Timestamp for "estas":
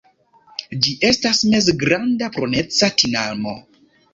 1.09-1.43